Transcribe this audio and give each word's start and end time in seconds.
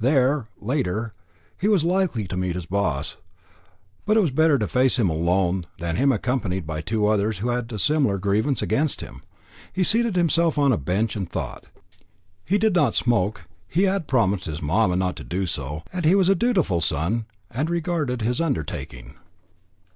There, 0.00 0.48
later, 0.60 1.14
he 1.56 1.68
was 1.68 1.84
likely 1.84 2.26
to 2.26 2.36
meet 2.36 2.56
his 2.56 2.66
"boss"; 2.66 3.18
but 4.04 4.16
it 4.16 4.20
was 4.20 4.32
better 4.32 4.58
to 4.58 4.66
face 4.66 4.98
him 4.98 5.08
alone, 5.08 5.62
than 5.78 5.94
him 5.94 6.10
accompanied 6.10 6.66
by 6.66 6.80
two 6.80 7.06
others 7.06 7.38
who 7.38 7.50
had 7.50 7.70
a 7.70 7.78
similar 7.78 8.18
grievance 8.18 8.60
against 8.60 9.00
him. 9.00 9.22
He 9.72 9.84
seated 9.84 10.16
himself 10.16 10.58
on 10.58 10.72
a 10.72 10.76
bench 10.76 11.14
and 11.14 11.30
thought. 11.30 11.66
He 12.44 12.58
did 12.58 12.74
not 12.74 12.96
smoke; 12.96 13.44
he 13.68 13.84
had 13.84 14.08
promised 14.08 14.46
his 14.46 14.60
"mamma" 14.60 14.96
not 14.96 15.14
to 15.18 15.22
do 15.22 15.46
so, 15.46 15.84
and 15.92 16.04
he 16.04 16.16
was 16.16 16.28
a 16.28 16.34
dutiful 16.34 16.80
son, 16.80 17.26
and 17.48 17.70
regarded 17.70 18.22
his 18.22 18.40
undertaking. 18.40 19.14